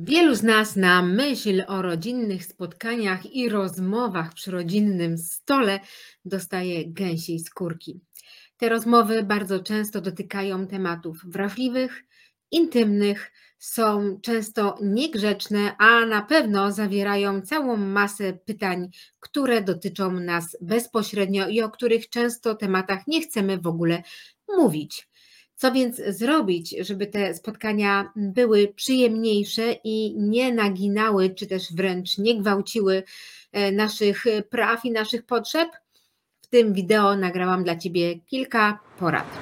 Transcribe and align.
Wielu 0.00 0.34
z 0.34 0.42
nas 0.42 0.76
na 0.76 1.02
myśl 1.02 1.64
o 1.66 1.82
rodzinnych 1.82 2.44
spotkaniach 2.44 3.34
i 3.34 3.48
rozmowach 3.48 4.34
przy 4.34 4.50
rodzinnym 4.50 5.18
stole 5.18 5.80
dostaje 6.24 6.92
gęsiej 6.92 7.38
skórki. 7.38 8.00
Te 8.56 8.68
rozmowy 8.68 9.22
bardzo 9.22 9.60
często 9.60 10.00
dotykają 10.00 10.66
tematów 10.66 11.20
wrażliwych, 11.24 12.04
intymnych, 12.50 13.32
są 13.58 14.18
często 14.22 14.78
niegrzeczne, 14.82 15.76
a 15.78 16.06
na 16.06 16.22
pewno 16.22 16.72
zawierają 16.72 17.40
całą 17.40 17.76
masę 17.76 18.32
pytań, 18.32 18.88
które 19.20 19.62
dotyczą 19.62 20.12
nas 20.12 20.56
bezpośrednio 20.60 21.48
i 21.48 21.62
o 21.62 21.70
których 21.70 22.08
często 22.08 22.54
tematach 22.54 23.06
nie 23.06 23.20
chcemy 23.20 23.58
w 23.58 23.66
ogóle 23.66 24.02
mówić. 24.48 25.07
Co 25.58 25.72
więc 25.72 25.96
zrobić, 25.96 26.74
żeby 26.80 27.06
te 27.06 27.34
spotkania 27.34 28.12
były 28.16 28.68
przyjemniejsze 28.76 29.72
i 29.84 30.14
nie 30.18 30.52
naginały, 30.52 31.30
czy 31.30 31.46
też 31.46 31.72
wręcz 31.72 32.18
nie 32.18 32.40
gwałciły 32.40 33.02
e, 33.52 33.72
naszych 33.72 34.24
praw 34.50 34.84
i 34.84 34.90
naszych 34.90 35.26
potrzeb? 35.26 35.68
W 36.40 36.46
tym 36.46 36.72
wideo 36.72 37.16
nagrałam 37.16 37.64
dla 37.64 37.76
Ciebie 37.76 38.18
kilka 38.18 38.78
porad. 38.98 39.38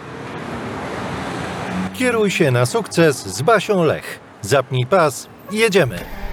Kieruj 1.95 2.31
się 2.31 2.51
na 2.51 2.67
sukces 2.67 3.27
z 3.27 3.43
Basią 3.43 3.85
Lech. 3.85 4.21
Zapnij 4.43 4.87
pas, 4.87 5.29
jedziemy. 5.53 6.26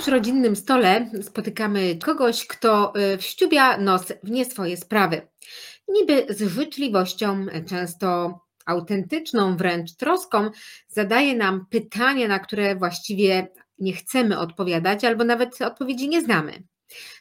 Przy 0.00 0.10
rodzinnym 0.10 0.56
stole 0.56 1.10
spotykamy 1.22 1.96
kogoś, 1.96 2.46
kto 2.46 2.92
y, 3.14 3.18
wściubia 3.18 3.78
nos 3.78 4.02
w 4.22 4.30
nie 4.30 4.44
swoje 4.44 4.76
sprawy. 4.76 5.28
Niby 5.88 6.26
z 6.28 6.42
życzliwością, 6.42 7.46
często 7.68 8.40
autentyczną 8.66 9.56
wręcz 9.56 9.96
troską, 9.96 10.50
zadaje 10.88 11.36
nam 11.36 11.66
pytania, 11.70 12.28
na 12.28 12.38
które 12.38 12.76
właściwie 12.76 13.48
nie 13.78 13.92
chcemy 13.92 14.38
odpowiadać, 14.38 15.04
albo 15.04 15.24
nawet 15.24 15.62
odpowiedzi 15.62 16.08
nie 16.08 16.22
znamy. 16.22 16.62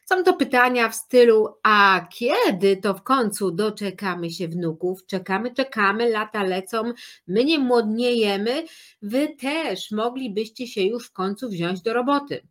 Są 0.05 0.23
to 0.23 0.33
pytania 0.33 0.89
w 0.89 0.95
stylu: 0.95 1.47
A 1.63 2.07
kiedy 2.13 2.77
to 2.77 2.93
w 2.93 3.03
końcu 3.03 3.51
doczekamy 3.51 4.31
się 4.31 4.47
wnuków? 4.47 5.05
Czekamy, 5.05 5.53
czekamy, 5.53 6.09
lata 6.09 6.43
lecą, 6.43 6.93
my 7.27 7.45
nie 7.45 7.59
młodniejemy, 7.59 8.65
wy 9.01 9.35
też 9.35 9.91
moglibyście 9.91 10.67
się 10.67 10.81
już 10.81 11.07
w 11.07 11.13
końcu 11.13 11.49
wziąć 11.49 11.81
do 11.81 11.93
roboty. 11.93 12.47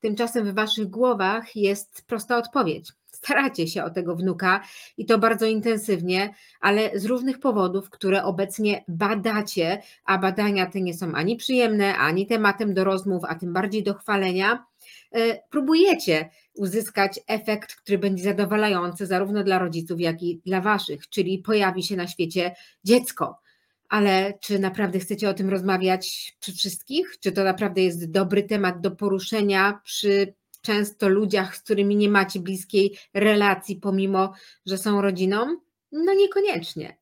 Tymczasem 0.00 0.46
w 0.46 0.54
waszych 0.54 0.86
głowach 0.90 1.56
jest 1.56 2.06
prosta 2.06 2.36
odpowiedź. 2.36 2.92
Staracie 3.12 3.68
się 3.68 3.84
o 3.84 3.90
tego 3.90 4.16
wnuka 4.16 4.60
i 4.96 5.06
to 5.06 5.18
bardzo 5.18 5.46
intensywnie, 5.46 6.34
ale 6.60 6.98
z 6.98 7.04
różnych 7.04 7.40
powodów, 7.40 7.90
które 7.90 8.24
obecnie 8.24 8.84
badacie, 8.88 9.82
a 10.04 10.18
badania 10.18 10.66
te 10.66 10.80
nie 10.80 10.94
są 10.94 11.12
ani 11.12 11.36
przyjemne, 11.36 11.96
ani 11.96 12.26
tematem 12.26 12.74
do 12.74 12.84
rozmów, 12.84 13.22
a 13.28 13.34
tym 13.34 13.52
bardziej 13.52 13.82
do 13.82 13.94
chwalenia 13.94 14.66
E, 15.12 15.42
próbujecie 15.50 16.30
uzyskać 16.54 17.20
efekt, 17.26 17.74
który 17.74 17.98
będzie 17.98 18.24
zadowalający 18.24 19.06
zarówno 19.06 19.44
dla 19.44 19.58
rodziców, 19.58 20.00
jak 20.00 20.22
i 20.22 20.40
dla 20.46 20.60
waszych, 20.60 21.08
czyli 21.08 21.38
pojawi 21.38 21.82
się 21.82 21.96
na 21.96 22.06
świecie 22.06 22.54
dziecko. 22.84 23.38
Ale 23.88 24.38
czy 24.40 24.58
naprawdę 24.58 24.98
chcecie 24.98 25.28
o 25.28 25.34
tym 25.34 25.50
rozmawiać 25.50 26.36
przy 26.40 26.52
wszystkich? 26.52 27.16
Czy 27.20 27.32
to 27.32 27.44
naprawdę 27.44 27.82
jest 27.82 28.10
dobry 28.10 28.42
temat 28.42 28.80
do 28.80 28.90
poruszenia 28.90 29.80
przy 29.84 30.34
często 30.62 31.08
ludziach, 31.08 31.56
z 31.56 31.62
którymi 31.62 31.96
nie 31.96 32.08
macie 32.08 32.40
bliskiej 32.40 32.98
relacji, 33.14 33.76
pomimo 33.76 34.32
że 34.66 34.78
są 34.78 35.02
rodziną? 35.02 35.56
No 35.92 36.14
niekoniecznie. 36.14 36.96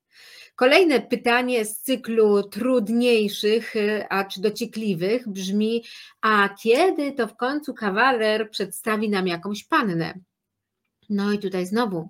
Kolejne 0.57 1.01
pytanie 1.01 1.65
z 1.65 1.81
cyklu 1.81 2.43
trudniejszych, 2.43 3.77
y, 3.77 4.05
a 4.11 4.25
czy 4.25 4.41
dociekliwych 4.41 5.29
brzmi: 5.29 5.85
A 6.21 6.49
kiedy 6.63 7.13
to 7.13 7.29
w 7.29 7.37
końcu 7.37 7.75
kawaler 7.75 8.51
przedstawi 8.51 9.11
nam 9.11 9.27
jakąś 9.27 9.65
pannę? 9.65 10.15
No 11.11 11.33
i 11.33 11.39
tutaj 11.39 11.67
znowu. 11.67 12.09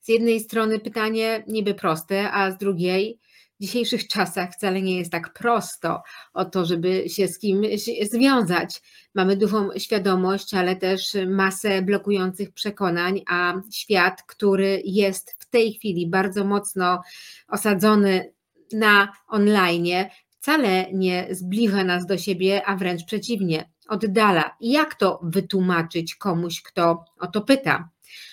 Z 0.00 0.08
jednej 0.08 0.40
strony 0.40 0.78
pytanie 0.78 1.44
niby 1.48 1.74
proste, 1.74 2.32
a 2.32 2.50
z 2.50 2.58
drugiej 2.58 3.18
w 3.60 3.62
dzisiejszych 3.62 4.08
czasach 4.08 4.52
wcale 4.52 4.82
nie 4.82 4.98
jest 4.98 5.12
tak 5.12 5.32
prosto 5.32 6.02
o 6.34 6.44
to, 6.44 6.64
żeby 6.64 7.08
się 7.08 7.28
z 7.28 7.38
kimś 7.38 7.90
związać. 8.02 8.82
Mamy 9.14 9.36
dużą 9.36 9.68
świadomość, 9.78 10.54
ale 10.54 10.76
też 10.76 11.16
masę 11.26 11.82
blokujących 11.82 12.52
przekonań, 12.52 13.22
a 13.28 13.54
świat, 13.72 14.22
który 14.22 14.82
jest 14.84 15.36
w 15.38 15.50
tej 15.50 15.72
chwili 15.72 16.10
bardzo 16.10 16.44
mocno 16.44 17.02
osadzony 17.48 18.32
na 18.72 19.12
online, 19.28 19.86
wcale 20.28 20.86
nie 20.92 21.26
zbliża 21.30 21.84
nas 21.84 22.06
do 22.06 22.18
siebie, 22.18 22.62
a 22.66 22.76
wręcz 22.76 23.04
przeciwnie, 23.04 23.70
oddala. 23.88 24.56
Jak 24.60 24.94
to 24.94 25.20
wytłumaczyć 25.22 26.14
komuś, 26.14 26.62
kto 26.62 27.04
o 27.20 27.26
to 27.26 27.40
pyta? 27.40 27.88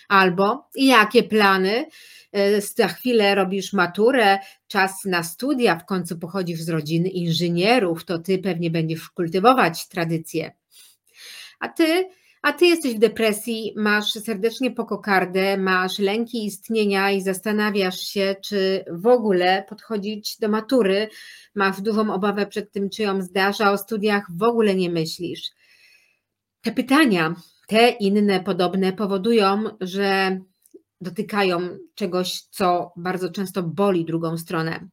Albo 0.07 0.69
jakie 0.75 1.23
plany 1.23 1.85
za 2.75 2.87
chwilę 2.87 3.35
robisz 3.35 3.73
maturę, 3.73 4.39
czas 4.67 5.05
na 5.05 5.23
studia, 5.23 5.75
w 5.75 5.85
końcu 5.85 6.19
pochodzisz 6.19 6.61
z 6.61 6.69
rodziny 6.69 7.09
inżynierów, 7.09 8.05
to 8.05 8.19
ty 8.19 8.39
pewnie 8.39 8.71
będziesz 8.71 9.09
kultywować 9.09 9.87
tradycję. 9.87 10.51
A 11.59 11.67
ty, 11.67 12.09
a 12.41 12.53
ty 12.53 12.65
jesteś 12.65 12.95
w 12.95 12.99
depresji, 12.99 13.73
masz 13.77 14.11
serdecznie 14.11 14.71
po 14.71 14.85
kokardę, 14.85 15.57
masz 15.57 15.99
lęki 15.99 16.45
istnienia 16.45 17.11
i 17.11 17.21
zastanawiasz 17.21 17.99
się, 17.99 18.35
czy 18.43 18.85
w 18.91 19.07
ogóle 19.07 19.65
podchodzić 19.69 20.37
do 20.39 20.49
matury, 20.49 21.07
masz 21.55 21.81
dużą 21.81 22.13
obawę 22.13 22.45
przed 22.45 22.71
tym, 22.71 22.89
czy 22.89 23.01
ją 23.01 23.21
zdasz, 23.21 23.61
a 23.61 23.71
o 23.71 23.77
studiach 23.77 24.25
w 24.37 24.43
ogóle 24.43 24.75
nie 24.75 24.89
myślisz. 24.89 25.51
Te 26.61 26.71
pytania, 26.71 27.35
te 27.67 27.89
inne 27.89 28.39
podobne 28.39 28.93
powodują, 28.93 29.63
że 29.81 30.39
dotykają 31.03 31.77
czegoś, 31.95 32.41
co 32.41 32.93
bardzo 32.97 33.29
często 33.29 33.63
boli 33.63 34.05
drugą 34.05 34.37
stronę. 34.37 34.87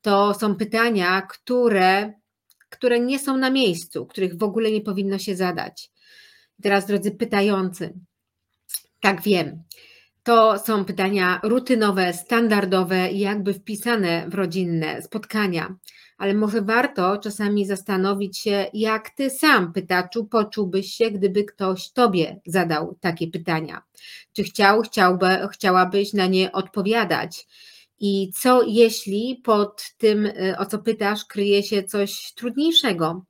To 0.00 0.34
są 0.34 0.54
pytania, 0.54 1.22
które, 1.22 2.12
które 2.68 3.00
nie 3.00 3.18
są 3.18 3.36
na 3.36 3.50
miejscu, 3.50 4.06
których 4.06 4.38
w 4.38 4.42
ogóle 4.42 4.70
nie 4.70 4.80
powinno 4.80 5.18
się 5.18 5.36
zadać. 5.36 5.90
Teraz, 6.62 6.86
drodzy 6.86 7.10
pytający, 7.10 7.94
tak 9.00 9.22
wiem, 9.22 9.62
to 10.22 10.58
są 10.58 10.84
pytania 10.84 11.40
rutynowe, 11.42 12.12
standardowe 12.12 13.10
i 13.10 13.18
jakby 13.18 13.54
wpisane 13.54 14.28
w 14.28 14.34
rodzinne 14.34 15.02
spotkania 15.02 15.76
ale 16.18 16.34
może 16.34 16.62
warto 16.62 17.18
czasami 17.18 17.66
zastanowić 17.66 18.38
się, 18.38 18.66
jak 18.72 19.10
ty 19.10 19.30
sam, 19.30 19.72
pytaczu, 19.72 20.24
poczułbyś 20.24 20.94
się, 20.94 21.10
gdyby 21.10 21.44
ktoś 21.44 21.90
tobie 21.90 22.40
zadał 22.46 22.96
takie 23.00 23.28
pytania. 23.28 23.82
Czy 24.32 24.44
chciał, 24.44 24.82
chciałby, 24.82 25.26
chciałabyś 25.52 26.12
na 26.12 26.26
nie 26.26 26.52
odpowiadać? 26.52 27.46
I 28.00 28.32
co 28.34 28.62
jeśli 28.62 29.40
pod 29.44 29.82
tym, 29.98 30.26
y, 30.26 30.54
o 30.58 30.66
co 30.66 30.78
pytasz, 30.78 31.24
kryje 31.24 31.62
się 31.62 31.82
coś 31.82 32.32
trudniejszego, 32.34 33.24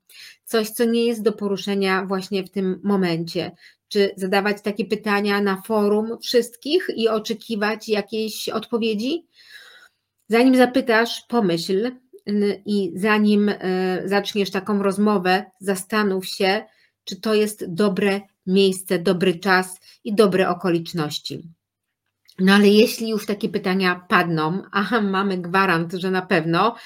coś, 0.44 0.70
co 0.70 0.84
nie 0.84 1.04
jest 1.04 1.22
do 1.22 1.32
poruszenia 1.32 2.06
właśnie 2.06 2.44
w 2.44 2.50
tym 2.50 2.80
momencie? 2.84 3.50
Czy 3.88 4.14
zadawać 4.16 4.62
takie 4.62 4.84
pytania 4.84 5.40
na 5.40 5.62
forum 5.62 6.18
wszystkich 6.22 6.90
i 6.96 7.08
oczekiwać 7.08 7.88
jakiejś 7.88 8.48
odpowiedzi? 8.48 9.26
Zanim 10.28 10.56
zapytasz, 10.56 11.22
pomyśl, 11.28 11.90
i 12.66 12.92
zanim 12.94 13.48
e, 13.48 13.54
zaczniesz 14.04 14.50
taką 14.50 14.82
rozmowę, 14.82 15.44
zastanów 15.60 16.26
się, 16.26 16.64
czy 17.04 17.20
to 17.20 17.34
jest 17.34 17.74
dobre 17.74 18.20
miejsce, 18.46 18.98
dobry 18.98 19.38
czas 19.38 19.80
i 20.04 20.14
dobre 20.14 20.48
okoliczności. 20.48 21.48
No 22.38 22.54
ale 22.54 22.68
jeśli 22.68 23.08
już 23.08 23.26
takie 23.26 23.48
pytania 23.48 24.06
padną, 24.08 24.62
a 24.72 25.00
mamy 25.00 25.38
gwarant, 25.38 25.92
że 25.92 26.10
na 26.10 26.22
pewno, 26.22 26.76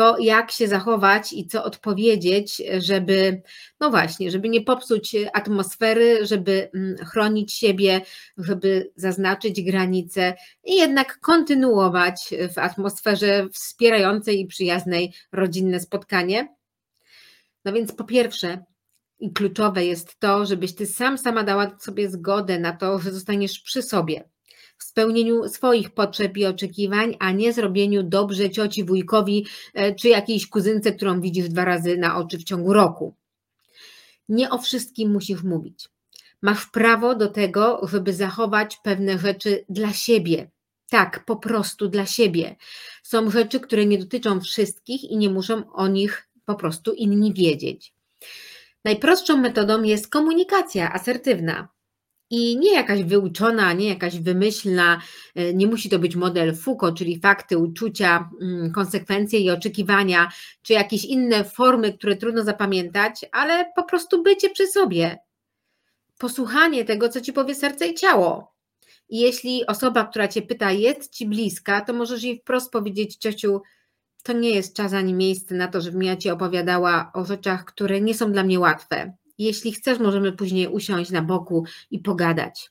to 0.00 0.18
jak 0.18 0.50
się 0.50 0.68
zachować 0.68 1.32
i 1.32 1.46
co 1.46 1.64
odpowiedzieć, 1.64 2.62
żeby, 2.78 3.42
no 3.80 3.90
właśnie, 3.90 4.30
żeby 4.30 4.48
nie 4.48 4.60
popsuć 4.60 5.16
atmosfery, 5.32 6.26
żeby 6.26 6.70
mm, 6.74 6.96
chronić 6.96 7.52
siebie, 7.52 8.00
żeby 8.38 8.90
zaznaczyć 8.96 9.62
granice 9.62 10.34
i 10.64 10.76
jednak 10.76 11.18
kontynuować 11.18 12.34
w 12.54 12.58
atmosferze 12.58 13.48
wspierającej 13.52 14.40
i 14.40 14.46
przyjaznej 14.46 15.12
rodzinne 15.32 15.80
spotkanie. 15.80 16.54
No 17.64 17.72
więc 17.72 17.92
po 17.92 18.04
pierwsze, 18.04 18.64
i 19.18 19.32
kluczowe 19.32 19.84
jest 19.84 20.18
to, 20.18 20.46
żebyś 20.46 20.74
ty 20.74 20.86
sam 20.86 21.18
sama 21.18 21.44
dała 21.44 21.78
sobie 21.78 22.10
zgodę 22.10 22.58
na 22.58 22.72
to, 22.72 22.98
że 22.98 23.12
zostaniesz 23.12 23.60
przy 23.60 23.82
sobie 23.82 24.24
w 24.80 24.84
spełnieniu 24.84 25.48
swoich 25.48 25.90
potrzeb 25.90 26.36
i 26.36 26.46
oczekiwań, 26.46 27.16
a 27.18 27.32
nie 27.32 27.52
zrobieniu 27.52 28.02
dobrze 28.02 28.50
cioci, 28.50 28.84
wujkowi 28.84 29.46
e, 29.74 29.94
czy 29.94 30.08
jakiejś 30.08 30.48
kuzynce, 30.48 30.92
którą 30.92 31.20
widzisz 31.20 31.48
dwa 31.48 31.64
razy 31.64 31.96
na 31.96 32.16
oczy 32.16 32.38
w 32.38 32.44
ciągu 32.44 32.72
roku. 32.72 33.14
Nie 34.28 34.50
o 34.50 34.58
wszystkim 34.58 35.12
musisz 35.12 35.42
mówić. 35.42 35.88
Masz 36.42 36.66
prawo 36.66 37.14
do 37.14 37.28
tego, 37.28 37.80
żeby 37.92 38.14
zachować 38.14 38.76
pewne 38.76 39.18
rzeczy 39.18 39.64
dla 39.68 39.92
siebie. 39.92 40.50
Tak, 40.90 41.24
po 41.24 41.36
prostu 41.36 41.88
dla 41.88 42.06
siebie. 42.06 42.56
Są 43.02 43.30
rzeczy, 43.30 43.60
które 43.60 43.86
nie 43.86 43.98
dotyczą 43.98 44.40
wszystkich 44.40 45.04
i 45.04 45.16
nie 45.16 45.30
muszą 45.30 45.72
o 45.72 45.88
nich 45.88 46.28
po 46.44 46.54
prostu 46.54 46.92
inni 46.92 47.34
wiedzieć. 47.34 47.94
Najprostszą 48.84 49.36
metodą 49.36 49.82
jest 49.82 50.08
komunikacja 50.08 50.92
asertywna. 50.92 51.68
I 52.30 52.56
nie 52.58 52.74
jakaś 52.74 53.02
wyuczona, 53.02 53.72
nie 53.72 53.88
jakaś 53.88 54.18
wymyślna, 54.18 55.00
e, 55.34 55.54
nie 55.54 55.66
musi 55.66 55.88
to 55.88 55.98
być 55.98 56.16
model 56.16 56.56
Foucault, 56.56 56.98
czyli 56.98 57.20
fakty, 57.20 57.58
uczucia, 57.58 58.30
mm, 58.40 58.72
konsekwencje 58.72 59.40
i 59.40 59.50
oczekiwania, 59.50 60.28
czy 60.62 60.72
jakieś 60.72 61.04
inne 61.04 61.44
formy, 61.44 61.92
które 61.92 62.16
trudno 62.16 62.44
zapamiętać, 62.44 63.26
ale 63.32 63.72
po 63.76 63.84
prostu 63.84 64.22
bycie 64.22 64.50
przy 64.50 64.66
sobie. 64.66 65.18
Posłuchanie 66.18 66.84
tego, 66.84 67.08
co 67.08 67.20
ci 67.20 67.32
powie 67.32 67.54
serce 67.54 67.86
i 67.86 67.94
ciało. 67.94 68.54
I 69.08 69.20
jeśli 69.20 69.66
osoba, 69.66 70.04
która 70.04 70.28
cię 70.28 70.42
pyta, 70.42 70.72
jest 70.72 71.12
ci 71.12 71.26
bliska, 71.26 71.80
to 71.80 71.92
możesz 71.92 72.22
jej 72.22 72.38
wprost 72.38 72.72
powiedzieć, 72.72 73.16
ciociu, 73.16 73.62
to 74.22 74.32
nie 74.32 74.50
jest 74.50 74.76
czas 74.76 74.92
ani 74.92 75.14
miejsce 75.14 75.54
na 75.54 75.68
to, 75.68 75.80
żebym 75.80 76.02
ja 76.02 76.16
ci 76.16 76.30
opowiadała 76.30 77.10
o 77.14 77.24
rzeczach, 77.24 77.64
które 77.64 78.00
nie 78.00 78.14
są 78.14 78.32
dla 78.32 78.42
mnie 78.42 78.60
łatwe. 78.60 79.12
Jeśli 79.40 79.72
chcesz, 79.72 79.98
możemy 79.98 80.32
później 80.32 80.68
usiąść 80.68 81.10
na 81.10 81.22
boku 81.22 81.64
i 81.90 81.98
pogadać. 81.98 82.70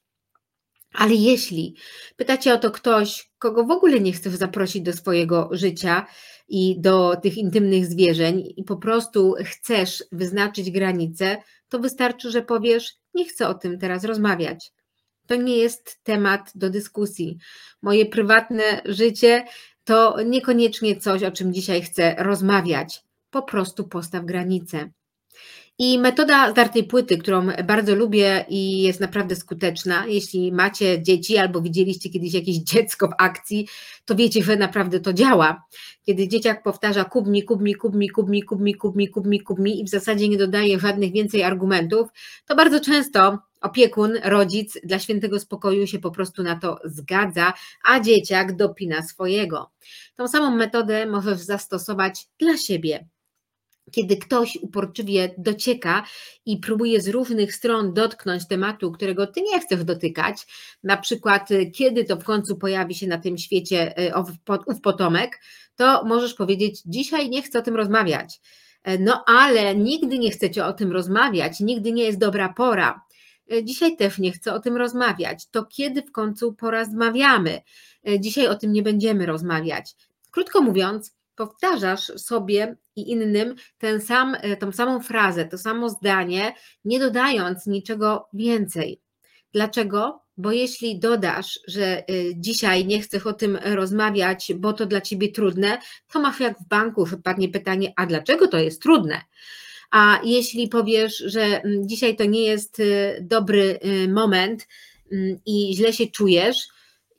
Ale 0.94 1.14
jeśli 1.14 1.76
pytacie 2.16 2.54
o 2.54 2.58
to 2.58 2.72
ktoś, 2.72 3.30
kogo 3.40 3.64
w 3.64 3.72
ogóle 3.72 4.00
nie 4.00 4.14
chcesz 4.14 4.36
zaprosić 4.36 4.82
do 4.82 4.94
swojego 4.94 5.50
życia 5.52 6.06
i 6.48 6.82
do 6.82 7.16
tych 7.24 7.38
intymnych 7.38 7.86
zwierzeń, 7.86 8.54
i 8.58 8.64
po 8.64 8.78
prostu 8.78 9.36
chcesz 9.46 10.04
wyznaczyć 10.12 10.72
granice, 10.72 11.38
to 11.70 11.80
wystarczy, 11.80 12.32
że 12.32 12.42
powiesz: 12.42 12.96
Nie 13.14 13.26
chcę 13.26 13.48
o 13.48 13.54
tym 13.54 13.80
teraz 13.80 14.04
rozmawiać. 14.04 14.72
To 15.28 15.36
nie 15.36 15.58
jest 15.58 16.00
temat 16.04 16.52
do 16.56 16.70
dyskusji. 16.70 17.38
Moje 17.82 18.06
prywatne 18.06 18.82
życie 18.86 19.46
to 19.84 20.22
niekoniecznie 20.24 20.96
coś, 20.96 21.24
o 21.24 21.32
czym 21.32 21.54
dzisiaj 21.54 21.82
chcę 21.82 22.16
rozmawiać. 22.18 23.04
Po 23.30 23.42
prostu 23.42 23.88
postaw 23.88 24.26
granice. 24.26 24.90
I 25.82 26.00
metoda 26.00 26.52
zdartej 26.52 26.84
płyty, 26.84 27.18
którą 27.18 27.48
bardzo 27.64 27.96
lubię 27.96 28.46
i 28.50 28.82
jest 28.82 29.00
naprawdę 29.00 29.36
skuteczna. 29.36 30.06
Jeśli 30.08 30.52
macie 30.52 31.02
dzieci 31.02 31.38
albo 31.38 31.62
widzieliście 31.62 32.10
kiedyś 32.10 32.34
jakieś 32.34 32.58
dziecko 32.74 33.08
w 33.08 33.12
akcji, 33.18 33.68
to 34.06 34.16
wiecie, 34.16 34.44
że 34.44 34.56
naprawdę 34.56 35.00
to 35.00 35.14
działa. 35.14 35.64
Kiedy 36.06 36.28
dzieciak 36.28 36.64
powtarza 36.64 37.04
kub 37.04 37.28
mi, 37.28 37.44
kub 37.44 37.62
mi, 37.62 37.76
kub 37.76 37.96
mi, 37.96 38.10
kub 38.10 38.30
mi, 38.30 38.44
kub 38.44 38.62
mi, 38.62 38.76
kub 38.76 38.96
mi, 38.96 39.08
kub 39.08 39.26
mi, 39.26 39.42
kub 39.42 39.60
mi 39.60 39.82
i 39.82 39.84
w 39.84 39.90
zasadzie 39.90 40.30
nie 40.30 40.38
dodaje 40.38 40.80
żadnych 40.80 41.12
więcej 41.12 41.44
argumentów, 41.44 42.10
to 42.46 42.56
bardzo 42.56 42.80
często 42.80 43.38
opiekun, 43.62 44.14
rodzic 44.24 44.78
dla 44.84 45.00
świętego 45.00 45.40
spokoju 45.40 45.88
się 45.88 46.00
po 46.00 46.12
prostu 46.12 46.44
na 46.44 46.60
to 46.60 46.80
zgadza, 46.86 47.54
a 47.84 48.00
dzieciak 48.00 48.56
dopina 48.56 49.04
swojego. 49.04 49.72
Tą 50.16 50.28
samą 50.28 50.56
metodę 50.56 51.06
możesz 51.06 51.38
zastosować 51.38 52.28
dla 52.40 52.58
siebie 52.58 53.08
kiedy 53.92 54.18
ktoś 54.18 54.58
uporczywie 54.62 55.36
docieka 55.38 56.04
i 56.46 56.58
próbuje 56.58 57.02
z 57.02 57.08
różnych 57.08 57.56
stron 57.56 57.94
dotknąć 57.94 58.48
tematu, 58.48 58.92
którego 58.92 59.28
ty 59.28 59.42
nie 59.42 59.60
chcesz 59.60 59.84
dotykać, 59.84 60.48
na 60.84 60.98
przykład 60.98 61.52
y, 61.52 61.72
kiedy 61.72 62.04
to 62.04 62.18
w 62.18 62.24
końcu 62.24 62.58
pojawi 62.58 62.96
się 62.96 63.08
na 63.08 63.18
tym 63.18 63.38
świecie 63.38 64.00
y, 64.00 64.12
ów 64.66 64.82
potomek, 64.82 65.40
to 65.76 66.06
możesz 66.06 66.34
powiedzieć: 66.34 66.82
Dzisiaj 66.86 67.30
nie 67.30 67.42
chcę 67.42 67.60
o 67.60 67.62
tym 67.62 67.76
rozmawiać. 67.76 68.40
E, 68.84 68.98
no 68.98 69.24
ale 69.26 69.76
nigdy 69.76 70.20
nie 70.20 70.32
chcecie 70.32 70.66
o 70.66 70.74
tym 70.74 70.92
rozmawiać, 70.92 71.60
nigdy 71.60 71.92
nie 71.92 72.04
jest 72.04 72.20
dobra 72.20 72.54
pora. 72.54 73.02
E, 73.52 73.64
dzisiaj 73.64 73.98
też 73.98 74.20
nie 74.20 74.32
chcę 74.32 74.54
o 74.54 74.60
tym 74.60 74.78
rozmawiać. 74.78 75.48
To 75.52 75.66
kiedy 75.66 76.02
w 76.02 76.12
końcu 76.12 76.54
porozmawiamy? 76.54 77.62
E, 78.08 78.20
dzisiaj 78.20 78.48
o 78.48 78.56
tym 78.56 78.74
nie 78.74 78.84
będziemy 78.84 79.26
rozmawiać. 79.26 79.96
Krótko 80.32 80.62
mówiąc, 80.62 81.16
powtarzasz 81.40 82.06
sobie 82.06 82.76
i 82.96 83.12
innym 83.12 83.56
ten 83.78 84.02
sam, 84.02 84.36
e, 84.42 84.58
tą 84.58 84.72
samą 84.72 85.04
frazę, 85.04 85.46
to 85.46 85.58
samo 85.58 85.90
zdanie, 85.90 86.54
nie 86.86 87.00
dodając 87.00 87.66
niczego 87.68 88.28
więcej. 88.34 89.02
Dlaczego? 89.54 90.22
Bo 90.38 90.52
jeśli 90.52 91.00
dodasz, 91.00 91.60
że 91.68 91.98
e, 91.98 92.04
dzisiaj 92.36 92.86
nie 92.86 93.02
chcesz 93.02 93.26
o 93.26 93.34
tym 93.34 93.60
rozmawiać, 93.64 94.52
bo 94.56 94.74
to 94.74 94.86
dla 94.86 95.02
ciebie 95.02 95.32
trudne, 95.32 95.78
to 96.12 96.20
masz 96.20 96.40
jak 96.40 96.60
w 96.60 96.68
banku, 96.68 97.06
wypadnie 97.06 97.50
pytanie, 97.50 97.94
a 97.96 98.06
dlaczego 98.06 98.48
to 98.48 98.58
jest 98.58 98.82
trudne? 98.82 99.22
A 99.92 100.20
jeśli 100.24 100.68
powiesz, 100.68 101.18
że 101.18 101.42
mm, 101.42 101.88
dzisiaj 101.88 102.16
to 102.16 102.26
nie 102.26 102.44
jest 102.44 102.80
e, 102.80 102.84
dobry 103.22 103.80
moment 104.08 104.68
mm, 105.12 105.40
i 105.46 105.76
źle 105.76 105.94
się 105.94 106.08
czujesz, 106.08 106.68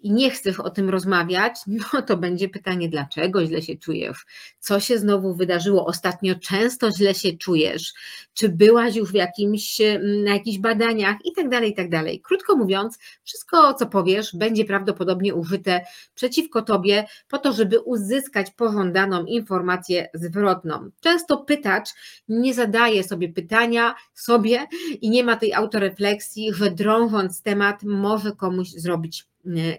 i 0.03 0.13
nie 0.13 0.31
chcesz 0.31 0.61
o 0.61 0.71
tym 0.71 0.91
rozmawiać, 0.91 1.57
no 1.93 2.03
to 2.03 2.17
będzie 2.17 2.49
pytanie, 2.49 2.89
dlaczego 2.89 3.47
źle 3.47 3.63
się 3.63 3.77
czujesz? 3.77 4.27
Co 4.59 4.81
się 4.81 4.99
znowu 4.99 5.35
wydarzyło? 5.35 5.87
Ostatnio 5.87 6.35
często 6.35 6.91
źle 6.91 7.15
się 7.15 7.33
czujesz? 7.33 7.93
Czy 8.35 8.49
byłaś 8.49 8.97
już 8.97 9.13
w 9.13 9.15
jakimś, 9.15 9.79
na 10.25 10.35
jakichś 10.35 10.59
badaniach 10.59 11.17
i 11.25 11.33
tak 11.33 11.49
dalej, 11.49 11.71
i 11.71 11.75
tak 11.75 11.91
dalej. 11.91 12.21
Krótko 12.21 12.57
mówiąc, 12.57 12.99
wszystko, 13.25 13.75
co 13.75 13.87
powiesz, 13.87 14.31
będzie 14.35 14.65
prawdopodobnie 14.65 15.35
użyte 15.35 15.85
przeciwko 16.15 16.63
tobie 16.63 17.05
po 17.29 17.39
to, 17.39 17.53
żeby 17.53 17.81
uzyskać 17.81 18.51
pożądaną 18.51 19.25
informację 19.25 20.09
zwrotną. 20.15 20.91
Często 21.01 21.37
pytacz 21.37 21.89
nie 22.29 22.55
zadaje 22.55 23.05
sobie 23.05 23.29
pytania 23.29 23.95
sobie 24.15 24.67
i 25.01 25.11
nie 25.11 25.25
ma 25.25 25.37
tej 25.37 25.55
autorefleksji, 25.55 26.55
że 26.55 26.71
drążąc 26.71 27.43
temat 27.43 27.83
może 27.83 28.33
komuś 28.33 28.71
zrobić 28.71 29.30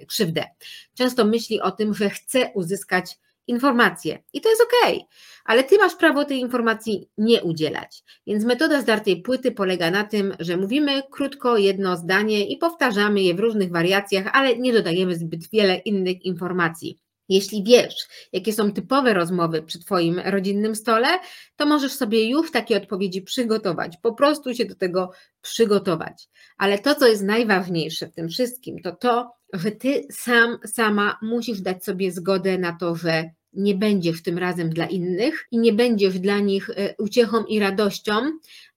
krzywdę. 0.07 0.45
Często 0.93 1.25
myśli 1.25 1.61
o 1.61 1.71
tym, 1.71 1.93
że 1.93 2.09
chce 2.09 2.51
uzyskać 2.55 3.17
informacje 3.47 4.23
i 4.33 4.41
to 4.41 4.49
jest 4.49 4.61
ok, 4.61 5.05
ale 5.45 5.63
ty 5.63 5.77
masz 5.77 5.95
prawo 5.95 6.25
tej 6.25 6.39
informacji 6.39 7.09
nie 7.17 7.43
udzielać. 7.43 8.03
Więc 8.27 8.45
metoda 8.45 8.81
zdartej 8.81 9.21
płyty 9.21 9.51
polega 9.51 9.91
na 9.91 10.03
tym, 10.03 10.33
że 10.39 10.57
mówimy 10.57 11.03
krótko 11.11 11.57
jedno 11.57 11.97
zdanie 11.97 12.45
i 12.45 12.57
powtarzamy 12.57 13.21
je 13.21 13.35
w 13.35 13.39
różnych 13.39 13.71
wariacjach, 13.71 14.29
ale 14.33 14.57
nie 14.57 14.73
dodajemy 14.73 15.15
zbyt 15.15 15.49
wiele 15.49 15.75
innych 15.75 16.25
informacji. 16.25 16.97
Jeśli 17.29 17.63
wiesz, 17.63 17.95
jakie 18.33 18.53
są 18.53 18.71
typowe 18.71 19.13
rozmowy 19.13 19.61
przy 19.61 19.79
Twoim 19.79 20.19
rodzinnym 20.25 20.75
stole, 20.75 21.07
to 21.55 21.65
możesz 21.65 21.91
sobie 21.91 22.29
już 22.29 22.51
takie 22.51 22.77
odpowiedzi 22.77 23.21
przygotować, 23.21 23.97
po 24.01 24.13
prostu 24.13 24.53
się 24.53 24.65
do 24.65 24.75
tego 24.75 25.11
przygotować. 25.41 26.29
Ale 26.57 26.79
to, 26.79 26.95
co 26.95 27.07
jest 27.07 27.23
najważniejsze 27.23 28.07
w 28.07 28.13
tym 28.13 28.29
wszystkim, 28.29 28.81
to 28.81 28.91
to, 28.91 29.31
że 29.53 29.71
Ty 29.71 30.07
sam, 30.11 30.57
sama 30.65 31.19
musisz 31.21 31.61
dać 31.61 31.85
sobie 31.85 32.11
zgodę 32.11 32.57
na 32.57 32.73
to, 32.73 32.95
że 32.95 33.29
nie 33.53 33.75
będziesz 33.75 34.23
tym 34.23 34.37
razem 34.37 34.69
dla 34.69 34.85
innych 34.85 35.47
i 35.51 35.57
nie 35.59 35.73
będziesz 35.73 36.19
dla 36.19 36.39
nich 36.39 36.69
e, 36.69 36.95
uciechą 36.97 37.43
i 37.43 37.59
radością, 37.59 38.13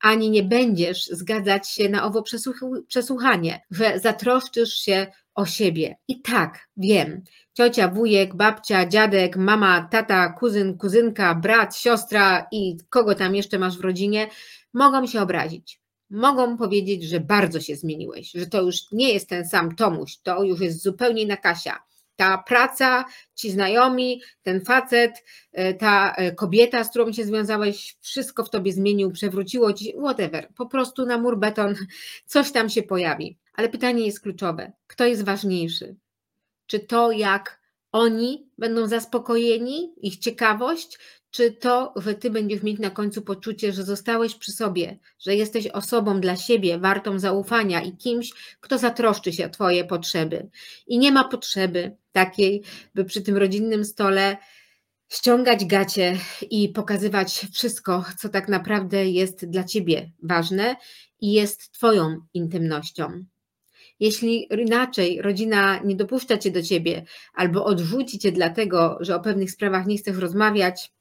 ani 0.01 0.31
nie 0.31 0.43
będziesz 0.43 1.07
zgadzać 1.07 1.71
się 1.71 1.89
na 1.89 2.05
owo 2.05 2.25
przesłuchanie, 2.89 3.61
że 3.71 4.01
zatroszczysz 4.01 4.75
się 4.75 5.07
o 5.35 5.47
siebie. 5.47 5.97
I 6.09 6.23
tak, 6.23 6.69
wiem, 6.77 7.23
ciocia, 7.53 7.89
wujek, 7.89 8.35
babcia, 8.35 8.87
dziadek, 8.87 9.37
mama, 9.37 9.89
tata, 9.91 10.29
kuzyn, 10.29 10.79
kuzynka, 10.79 11.35
brat, 11.35 11.77
siostra 11.77 12.47
i 12.53 12.77
kogo 12.91 13.15
tam 13.15 13.35
jeszcze 13.35 13.59
masz 13.59 13.79
w 13.79 13.81
rodzinie, 13.81 14.29
mogą 14.73 15.07
się 15.07 15.21
obrazić. 15.21 15.84
Mogą 16.11 16.57
powiedzieć, 16.57 17.03
że 17.03 17.21
bardzo 17.21 17.61
się 17.61 17.77
zmieniłeś, 17.77 18.31
że 18.31 18.47
to 18.47 18.63
już 18.63 18.93
nie 18.93 19.13
jest 19.13 19.29
ten 19.29 19.49
sam 19.49 19.75
Tomuś, 19.75 20.19
to 20.23 20.43
już 20.43 20.61
jest 20.61 20.83
zupełnie 20.83 21.23
inna 21.23 21.37
Kasia. 21.37 21.83
Ta 22.17 22.39
praca, 22.39 23.05
ci 23.35 23.51
znajomi, 23.51 24.23
ten 24.43 24.61
facet, 24.61 25.25
e, 25.53 25.75
ta 25.75 26.15
e, 26.15 26.33
kobieta, 26.33 26.85
z 26.85 26.91
którą 26.91 27.13
się 27.13 27.25
związałeś, 27.25 27.97
wszystko 28.01 28.45
w 28.45 28.51
tobie 28.51 28.73
zmienił, 28.73 29.11
przewróciło 29.11 29.73
ci, 29.73 29.95
whatever. 29.99 30.49
Po 30.57 30.67
prostu 30.67 31.07
na 31.07 31.19
mur 31.19 31.39
beton 31.39 31.75
coś 32.27 32.53
tam 32.53 32.69
się 32.69 32.83
pojawi. 32.83 33.39
Ale 33.55 33.69
pytanie 33.69 34.07
jest 34.07 34.21
kluczowe: 34.21 34.73
kto 34.87 35.05
jest 35.07 35.25
ważniejszy? 35.25 35.97
Czy 36.67 36.81
to, 36.81 37.13
jak 37.13 37.64
oni 37.95 38.49
będą 38.59 38.87
zaspokojeni, 38.87 39.95
ich 39.97 40.17
ciekawość, 40.17 40.99
czy 41.31 41.53
to, 41.53 41.95
że 41.97 42.15
ty 42.15 42.31
będziesz 42.31 42.63
mieć 42.63 42.79
na 42.79 42.91
końcu 42.91 43.23
poczucie, 43.23 43.73
że 43.73 43.85
zostałeś 43.85 44.35
przy 44.35 44.53
sobie, 44.53 44.99
że 45.19 45.35
jesteś 45.35 45.67
osobą 45.67 46.21
dla 46.21 46.37
siebie, 46.37 46.79
wartą 46.79 47.19
zaufania 47.19 47.83
i 47.83 47.97
kimś, 47.97 48.33
kto 48.61 48.79
zatroszczy 48.79 49.33
się 49.33 49.47
o 49.47 49.49
twoje 49.49 49.85
potrzeby. 49.85 50.49
I 50.87 50.99
nie 50.99 51.13
ma 51.13 51.29
potrzeby 51.29 51.97
takiej, 52.13 52.63
by 52.95 53.05
przy 53.05 53.23
tym 53.23 53.37
rodzinnym 53.37 53.85
stole 53.85 54.37
ściągać 55.09 55.65
gacie 55.65 56.19
i 56.51 56.69
pokazywać 56.69 57.47
wszystko, 57.53 58.05
co 58.19 58.29
tak 58.29 58.49
naprawdę 58.49 59.11
jest 59.11 59.51
dla 59.51 59.65
ciebie 59.65 60.11
ważne 60.23 60.77
i 61.21 61.33
jest 61.33 61.73
twoją 61.73 62.17
intymnością. 62.35 63.25
Jeśli 64.01 64.49
inaczej 64.63 65.23
rodzina 65.23 65.81
nie 65.85 65.97
dopuszcza 65.97 66.39
cię 66.39 66.51
do 66.51 66.63
ciebie 66.63 67.05
albo 67.35 67.65
odrzuci 67.65 68.19
cię 68.19 68.33
dlatego, 68.33 68.99
że 69.01 69.17
o 69.17 69.21
pewnych 69.21 69.51
sprawach 69.51 69.87
nie 69.87 69.99
chcesz 69.99 70.17
rozmawiać, 70.17 70.93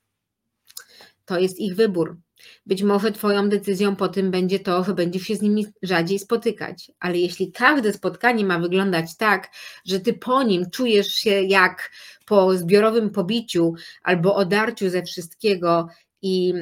to 1.25 1.39
jest 1.39 1.59
ich 1.59 1.75
wybór. 1.75 2.17
Być 2.65 2.83
może 2.83 3.11
Twoją 3.11 3.49
decyzją 3.49 3.95
po 3.95 4.07
tym 4.07 4.31
będzie 4.31 4.59
to, 4.59 4.83
że 4.83 4.93
będziesz 4.93 5.23
się 5.23 5.35
z 5.35 5.41
nimi 5.41 5.65
rzadziej 5.81 6.19
spotykać, 6.19 6.91
ale 6.99 7.17
jeśli 7.17 7.51
każde 7.51 7.93
spotkanie 7.93 8.45
ma 8.45 8.59
wyglądać 8.59 9.17
tak, 9.17 9.51
że 9.85 9.99
Ty 9.99 10.13
po 10.13 10.43
nim 10.43 10.69
czujesz 10.69 11.07
się 11.07 11.41
jak 11.41 11.91
po 12.25 12.57
zbiorowym 12.57 13.09
pobiciu 13.09 13.73
albo 14.03 14.35
odarciu 14.35 14.89
ze 14.89 15.03
wszystkiego 15.03 15.87
i 16.21 16.53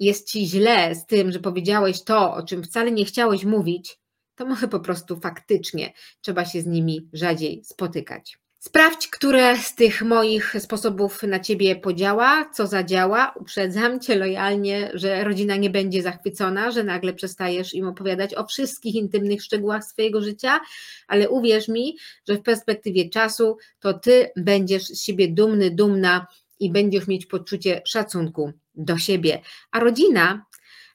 jest 0.00 0.28
Ci 0.28 0.46
źle 0.46 0.94
z 0.94 1.06
tym, 1.06 1.32
że 1.32 1.40
powiedziałeś 1.40 2.04
to, 2.04 2.34
o 2.34 2.42
czym 2.42 2.62
wcale 2.62 2.90
nie 2.90 3.04
chciałeś 3.04 3.44
mówić, 3.44 3.98
to 4.38 4.46
może 4.46 4.68
po 4.68 4.80
prostu 4.80 5.20
faktycznie 5.20 5.92
trzeba 6.20 6.44
się 6.44 6.62
z 6.62 6.66
nimi 6.66 7.08
rzadziej 7.12 7.64
spotykać. 7.64 8.38
Sprawdź, 8.60 9.08
które 9.08 9.56
z 9.56 9.74
tych 9.74 10.02
moich 10.02 10.54
sposobów 10.58 11.22
na 11.22 11.40
ciebie 11.40 11.76
podziała, 11.76 12.50
co 12.54 12.66
zadziała. 12.66 13.34
Uprzedzam 13.36 14.00
cię 14.00 14.16
lojalnie, 14.16 14.90
że 14.94 15.24
rodzina 15.24 15.56
nie 15.56 15.70
będzie 15.70 16.02
zachwycona, 16.02 16.70
że 16.70 16.84
nagle 16.84 17.14
przestajesz 17.14 17.74
im 17.74 17.88
opowiadać 17.88 18.34
o 18.34 18.46
wszystkich 18.46 18.94
intymnych 18.94 19.42
szczegółach 19.42 19.84
swojego 19.84 20.22
życia, 20.22 20.60
ale 21.08 21.30
uwierz 21.30 21.68
mi, 21.68 21.96
że 22.28 22.34
w 22.34 22.42
perspektywie 22.42 23.10
czasu 23.10 23.56
to 23.80 23.94
ty 23.94 24.30
będziesz 24.36 24.84
z 24.84 25.02
siebie 25.02 25.28
dumny, 25.28 25.70
dumna 25.70 26.26
i 26.60 26.72
będziesz 26.72 27.06
mieć 27.06 27.26
poczucie 27.26 27.82
szacunku 27.84 28.52
do 28.74 28.98
siebie. 28.98 29.40
A 29.70 29.80
rodzina 29.80 30.46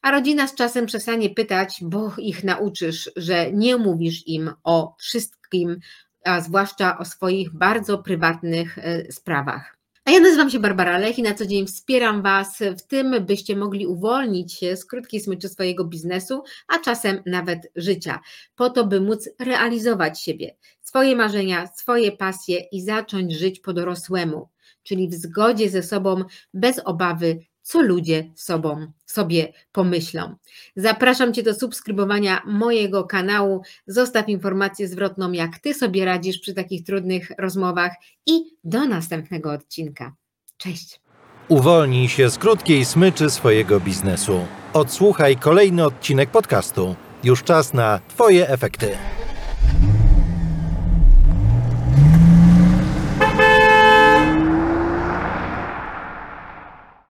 a 0.03 0.11
rodzina 0.11 0.47
z 0.47 0.55
czasem 0.55 0.85
przestanie 0.85 1.29
pytać, 1.29 1.79
bo 1.81 2.11
ich 2.17 2.43
nauczysz, 2.43 3.11
że 3.15 3.51
nie 3.51 3.77
mówisz 3.77 4.27
im 4.27 4.51
o 4.63 4.95
wszystkim, 4.99 5.79
a 6.25 6.41
zwłaszcza 6.41 6.97
o 6.97 7.05
swoich 7.05 7.53
bardzo 7.53 7.97
prywatnych 7.97 8.77
e, 8.77 9.11
sprawach. 9.11 9.77
A 10.05 10.11
ja 10.11 10.19
nazywam 10.19 10.49
się 10.49 10.59
Barbara 10.59 10.97
Lech 10.97 11.19
i 11.19 11.23
na 11.23 11.33
co 11.33 11.45
dzień 11.45 11.67
wspieram 11.67 12.21
Was 12.21 12.59
w 12.77 12.81
tym, 12.81 13.25
byście 13.25 13.55
mogli 13.55 13.87
uwolnić 13.87 14.53
się 14.53 14.77
z 14.77 14.85
krótkiej 14.85 15.19
smyczy 15.19 15.49
swojego 15.49 15.85
biznesu, 15.85 16.43
a 16.67 16.79
czasem 16.79 17.23
nawet 17.25 17.71
życia, 17.75 18.19
po 18.55 18.69
to, 18.69 18.87
by 18.87 19.01
móc 19.01 19.29
realizować 19.39 20.21
siebie, 20.21 20.55
swoje 20.81 21.15
marzenia, 21.15 21.67
swoje 21.67 22.11
pasje 22.11 22.59
i 22.71 22.81
zacząć 22.81 23.33
żyć 23.33 23.59
po 23.59 23.73
dorosłemu, 23.73 24.49
czyli 24.83 25.07
w 25.07 25.13
zgodzie 25.13 25.69
ze 25.69 25.83
sobą, 25.83 26.23
bez 26.53 26.79
obawy 26.79 27.39
co 27.63 27.81
ludzie 27.81 28.31
sobą, 28.35 28.87
sobie 29.05 29.53
pomyślą. 29.71 30.35
Zapraszam 30.75 31.33
Cię 31.33 31.43
do 31.43 31.53
subskrybowania 31.53 32.41
mojego 32.45 33.03
kanału. 33.03 33.61
Zostaw 33.87 34.29
informację 34.29 34.87
zwrotną, 34.87 35.31
jak 35.31 35.59
Ty 35.59 35.73
sobie 35.73 36.05
radzisz 36.05 36.39
przy 36.39 36.53
takich 36.53 36.83
trudnych 36.83 37.31
rozmowach 37.37 37.91
i 38.25 38.43
do 38.63 38.85
następnego 38.85 39.51
odcinka. 39.51 40.15
Cześć! 40.57 41.01
Uwolnij 41.47 42.07
się 42.07 42.29
z 42.29 42.37
krótkiej 42.37 42.85
smyczy 42.85 43.29
swojego 43.29 43.79
biznesu. 43.79 44.45
Odsłuchaj 44.73 45.37
kolejny 45.37 45.85
odcinek 45.85 46.29
podcastu. 46.29 46.95
Już 47.23 47.43
czas 47.43 47.73
na 47.73 47.99
Twoje 48.07 48.49
efekty. 48.49 48.97